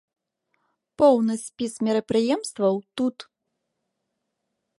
Поўны 1.01 1.33
спіс 1.43 1.73
мерапрыемстваў 1.89 2.73
тут. 3.01 3.17